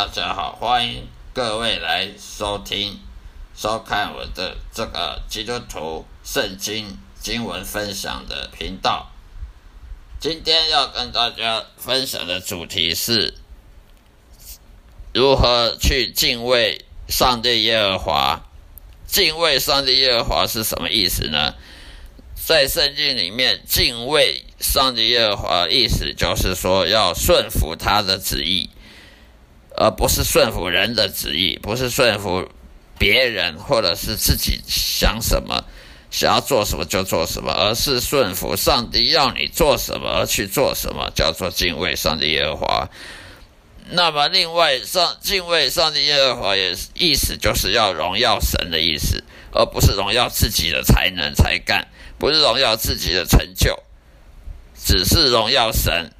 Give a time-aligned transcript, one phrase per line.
[0.00, 2.98] 大家好，欢迎各位来收听、
[3.54, 9.10] 收看我的这个基督徒圣经经文分享的频道。
[10.18, 13.34] 今天要跟大家分享的主题是
[15.12, 18.40] 如何去敬畏上帝耶和华。
[19.06, 21.52] 敬畏上帝耶和华是什么意思呢？
[22.36, 28.70] 在圣经里面，敬畏上帝耶和华意思就是说要顺服他的旨意。
[29.76, 32.48] 而不是顺服人的旨意，不是顺服
[32.98, 35.64] 别人，或者是自己想什么，
[36.10, 42.88] 想要做什么就做什么，而是顺服上帝要你做什么而去做什么，叫做敬畏上帝耶和华。
[43.92, 53.82] 那么，另外上敬畏上帝耶和华也意思就是要荣耀神的意思，而不是荣耀自己的才能才干，不是荣耀自己的成就，
[54.76, 56.12] 只是荣耀神。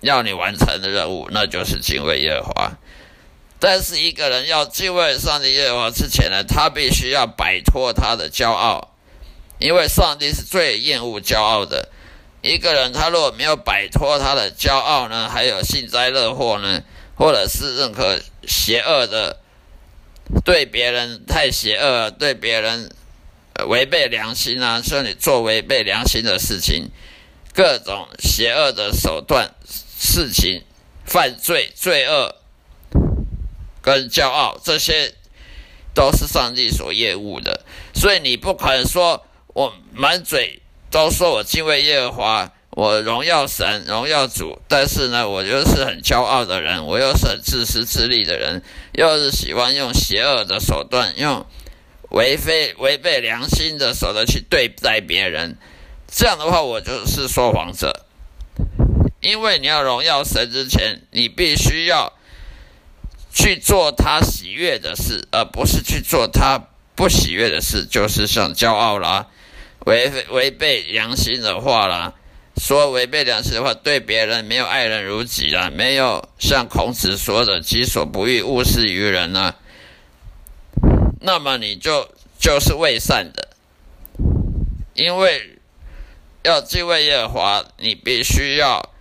[0.00, 2.72] 要你完成的任务，那就是敬畏耶和华。
[3.60, 8.94] 但是一个人要敬畏上帝耶和华之前呢，他必须要摆脱他的骄傲，
[9.58, 11.88] 因为上帝是最厌恶骄傲的。
[12.40, 16.82] 一个人他如果没有摆脱他的骄傲呢，还有幸灾乐祸呢，
[17.16, 19.40] 或者是任何邪恶的，
[20.44, 22.92] 对别人太邪恶，对别人
[23.66, 26.92] 违背良心啊，说你做违背良心的事情，
[27.52, 29.50] 各种邪恶的手段。
[30.00, 30.62] 事情、
[31.04, 32.36] 犯罪、罪恶
[33.82, 35.12] 跟骄傲，这些
[35.92, 37.64] 都是上帝所厌恶的。
[37.92, 51.44] 所以你不可能说我满嘴都说我敬畏耶和华，我荣耀神、荣耀主，但是呢，我又是很骄傲的人，我又是很自私自利的人，又是喜欢用邪恶的手段，用
[52.10, 55.58] 违非违背良心的手段去对待别人。
[56.06, 58.04] 这样的话，我就是说谎者。
[59.20, 62.12] 因为你要荣耀神之前，你必须要
[63.34, 69.26] 去做他喜悦的事，而不是去做他不喜悦的事，就是像骄傲啦、
[69.86, 72.14] 违违背良心的话啦，
[72.58, 79.56] 说违背良心的话，对别人没有爱人如己啦，没有像孔子说的“己所不欲，勿施于人”啊，
[81.20, 82.08] 那么你就
[82.38, 83.48] 就是未善的，
[84.94, 85.58] 因为
[86.44, 88.94] 要敬畏耶和华，你必须要。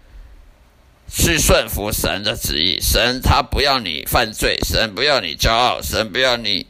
[1.09, 6.67] 去顺服神的旨意，神他不要你犯罪，神不要你骄傲，神不要你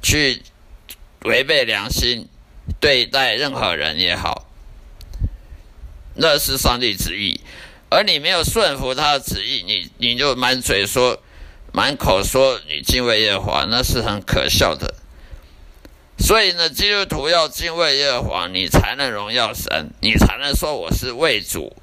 [0.00, 0.42] 去
[1.24, 2.28] 违背良心
[2.80, 4.46] 对待任何人也好，
[6.14, 7.40] 那是上帝旨意。
[7.90, 11.22] 而你没有顺服他的旨意，你你就满嘴说、
[11.72, 14.94] 满口说你敬畏耶和华，那是很可笑的。
[16.18, 21.76] 所以呢，基督徒要敬畏耶和华，你才能荣耀神，你才能说我是为主。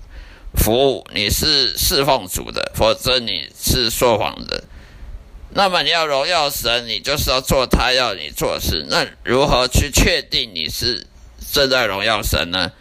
[0.55, 4.63] 服务你是侍奉主的，否则你是说谎的。
[5.53, 8.85] 那么你要荣耀神，你就是要做他要你做事。
[8.89, 11.07] 那如何去确定你是
[11.51, 12.71] 正在荣耀神呢？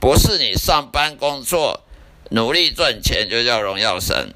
[0.00, 1.82] 不是你上班工作
[2.30, 4.34] 努力赚钱就叫荣耀神，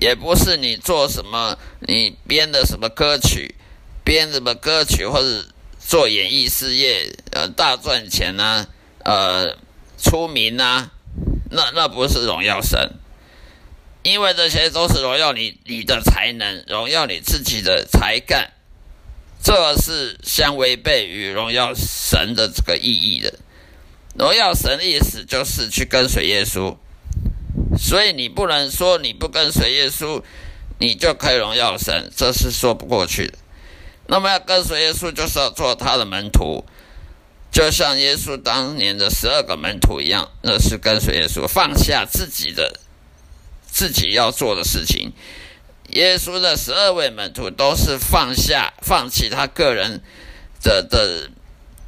[0.00, 3.56] 也不是你做什么你编的什么歌曲，
[4.04, 5.44] 编什么歌曲或者
[5.80, 8.66] 做演艺事业呃大赚钱呐，
[9.04, 9.56] 呃
[9.98, 10.90] 出名呐。
[11.54, 12.94] 那那不是荣耀神，
[14.02, 18.52] 因为这些都是荣耀你你的才能，荣耀你自己的才干，
[19.42, 23.34] 这是相违背于荣耀神的这个意义的。
[24.18, 26.76] 荣耀神的意思就是去跟随耶稣，
[27.78, 30.22] 所以你不能说你不跟随耶稣，
[30.78, 33.34] 你就可以荣耀神，这是说不过去的。
[34.06, 36.64] 那么要跟随耶稣，就是要做他的门徒。
[37.52, 42.80] 就像耶稣当年的十二个门徒一样，那是跟随耶稣，放下自己的
[43.70, 45.12] 自己要做的事情。
[45.90, 50.00] 耶稣的十二位门徒都是放下、放弃他个人
[50.62, 51.30] 的的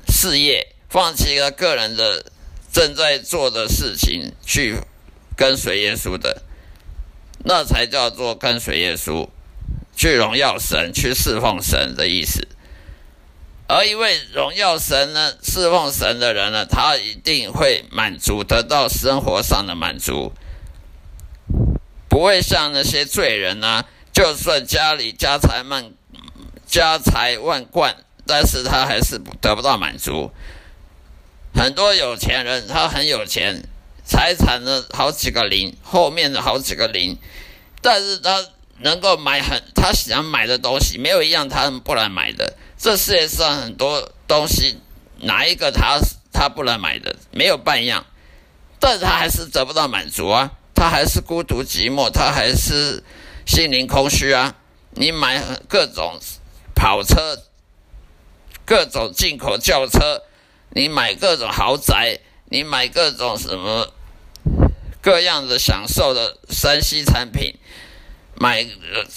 [0.07, 2.27] 事业，放弃他个人的
[2.71, 4.77] 正在做的事情，去
[5.35, 6.43] 跟随耶稣的，
[7.45, 9.27] 那才叫做跟随耶稣，
[9.97, 12.47] 去荣耀神、去侍奉神的意思。
[13.67, 20.33] 而一位荣耀神呢、侍奉神的人呢，他一定会满足，得到生活上的满足，
[22.09, 25.93] 不会像那些罪人呢，就算家里家财万
[26.67, 27.97] 家财万贯，
[28.27, 30.31] 但是他还是得不到满足。
[31.55, 33.63] 很多有钱人，他很有钱，
[34.05, 37.17] 财产呢好几个零，后面的好几个零，
[37.81, 38.45] 但是他
[38.81, 42.59] 能够买很他想买的东西，没有一样他不能买的。
[42.77, 44.79] 这世界上很多东西，
[45.21, 45.99] 哪一个他
[46.33, 47.17] 他不能买的？
[47.31, 48.05] 没有半样，
[48.79, 50.51] 但是他还是得不到满足啊！
[50.75, 53.03] 他还是孤独寂寞，他还是
[53.47, 54.57] 心灵空虚啊！
[54.91, 56.19] 你买各种
[56.75, 57.43] 跑车、
[58.65, 60.23] 各种进口轿车，
[60.71, 63.93] 你买各种豪宅，你买各种什么
[65.01, 67.55] 各样的享受的山西产品，
[68.35, 68.67] 买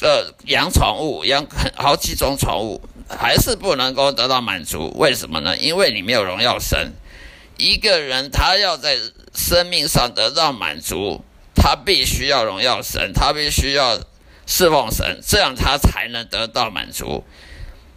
[0.01, 1.45] 呃养宠物，养
[1.75, 4.91] 好几种宠物，还是不能够得到满足。
[4.95, 5.57] 为什么呢？
[5.57, 6.93] 因为你没有荣耀神。
[7.57, 8.97] 一个人他要在
[9.33, 11.23] 生命上得到满足，
[11.55, 13.99] 他必须要荣耀神，他必须要
[14.45, 17.23] 侍奉神，这样他才能得到满足。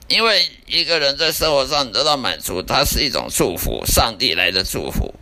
[0.09, 5.15] 因为一个人在生活上得到满足，它是一种祝福，上帝来的祝福，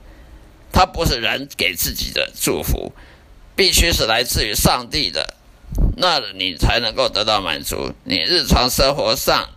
[0.72, 2.92] 它不是人给自己的祝福，
[3.54, 5.34] 必须是来自于上帝的，
[5.98, 7.92] 那你才能够得到满足。
[8.04, 9.50] 你日常生活上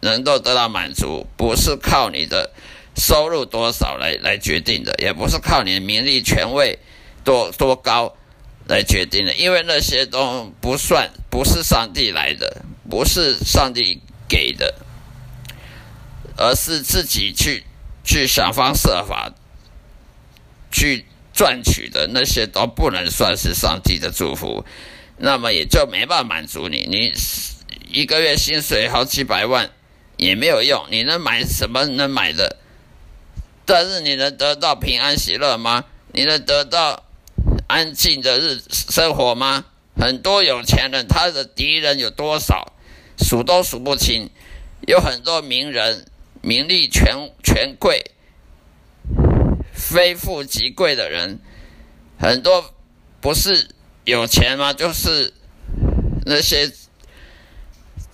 [0.00, 2.50] 能够得到满足，不是靠你的。
[3.00, 6.80] 收入多少来来决定的，也不是靠你的名利权位
[7.22, 8.16] 多多高
[8.66, 14.74] 来决定的，因为那些都不算，不是上帝来的，不是上帝给的，
[16.36, 17.62] 而是自己去
[18.02, 19.32] 去想方设法
[20.72, 24.64] 去赚取的那些都不能算是上帝的祝福，
[25.18, 27.12] 那么也就没办法满足你，你
[27.92, 29.70] 一个月薪水好几百万
[30.18, 32.58] 也没有用，你能买什么能买的？
[33.64, 35.84] 但是你能得到平安喜乐吗？
[36.12, 37.04] 你能得到
[37.66, 39.64] 安静的日生活吗？
[39.96, 42.72] 很多有钱人，他的敌人有多少，
[43.18, 44.30] 数都数不清。
[44.86, 46.06] 有很多名人，
[46.40, 48.12] 名利权权贵，
[49.72, 51.38] 非富即贵的人，
[52.18, 52.72] 很多
[53.20, 53.68] 不是
[54.04, 54.72] 有钱吗？
[54.72, 55.34] 就是
[56.24, 56.72] 那些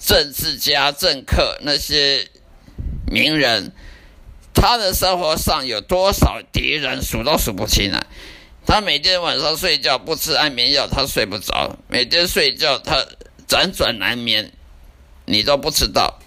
[0.04, 2.28] 政治家、政客，那些
[3.06, 3.72] 名人。
[4.56, 8.06] 他的生活上有多少敌人，数都数不清啊！
[8.64, 13.04] 他每天晚上睡觉不吃安眠药，他睡不着；每天睡觉他
[13.48, 14.52] 辗转难眠，
[15.26, 16.20] 你都不知道，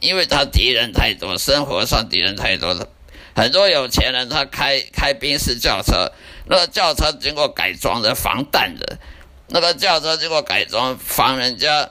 [0.00, 2.88] 因为他敌人太多，生活上敌人太多了。
[3.34, 6.12] 很多有钱人他开开宾士轿车，
[6.46, 8.98] 那个轿车经过改装的防弹的，
[9.46, 11.88] 那个轿车经过改装防人家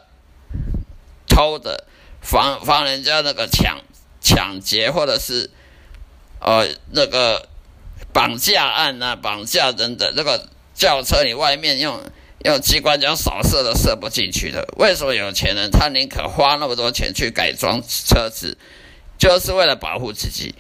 [1.38, 1.86] 偷的，
[2.22, 3.82] 防防人家那个抢
[4.20, 5.52] 抢劫或者是。
[6.40, 7.50] 呃，那个
[8.14, 12.00] 绑架案呐，绑架等等，那个轿车你外面用
[12.46, 14.64] 用机关枪扫射都射不进去的。
[14.78, 18.56] 为什么有钱人他宁可花那么多钱去改装车子，
[19.18, 20.54] 就是为了保护自己？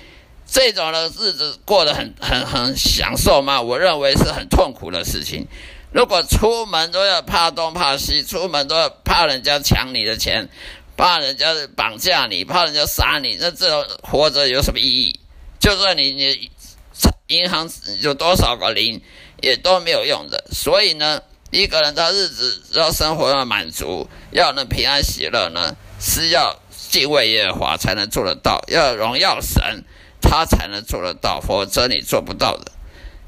[0.47, 3.61] 这种的日子过得很很很享受吗？
[3.61, 5.47] 我认为是很痛苦的事情。
[5.91, 10.49] 如果出门都要怕东怕西，出门都要怕人家抢你的钱，
[10.97, 15.19] 怕人家绑架你，怕人家杀你，那这种活着有什么意义？
[15.59, 16.49] 就算你你
[17.27, 17.69] 银行
[18.01, 19.01] 有多少个零，
[19.41, 20.43] 也都没有用的。
[20.51, 29.83] 所以呢，一个人他日子要生活要满足，要能平安喜乐呢，是要敬畏耶和华才能做得到，要荣耀神，
[30.21, 32.71] 他才能做得到，否则你做不到的。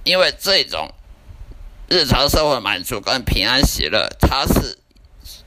[0.04, 0.94] 因为这种
[1.90, 4.78] 日常生活满足跟平安喜乐，它是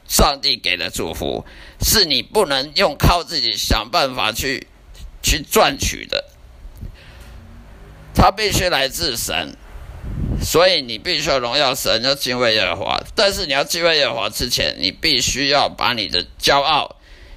[0.08, 1.46] 上帝给的祝福，
[1.80, 4.66] 是你不能用靠自己想办法去
[5.22, 6.24] 去赚取的。
[8.14, 9.56] 他必须来自神，
[10.42, 13.00] 所以你必须要荣耀神，要敬畏耶和华。
[13.14, 16.96] 但是你要敬畏耶和华之前，你必须要把你的骄傲，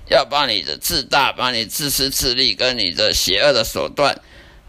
[0.10, 4.20] 要把你的自大，把你自私自利跟你的邪恶的手段，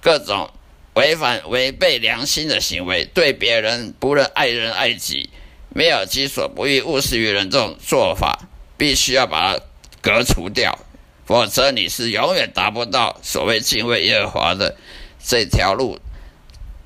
[0.00, 0.50] 各种
[0.96, 5.28] 违反违背良心的行为，对别人不能爱人爱己，
[5.68, 8.48] 没有己所不欲，勿施于人这种做法，
[8.78, 9.60] 必须要把它
[10.00, 10.78] 革除掉，
[11.26, 14.74] 否则你是永远达不到所谓敬畏耶和华的。
[15.22, 15.98] 这条路，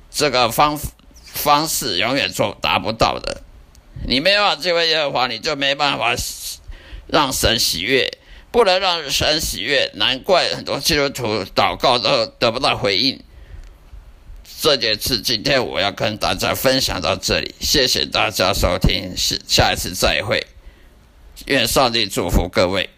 [0.09, 0.77] 这个方
[1.23, 3.41] 方式永远做达不到的。
[4.05, 6.15] 你没办法敬畏耶和华，你就没办法
[7.07, 8.17] 让神喜悦，
[8.51, 13.21] 不能让神喜悦，难怪很多基督徒祷告都得不到回应。
[14.59, 20.45] 这件事今天我要跟大家分享到这里，谢谢大家收听，下下一次再会，
[21.45, 22.89] 愿上帝祝福各位。